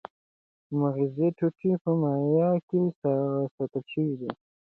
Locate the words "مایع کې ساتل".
2.01-3.83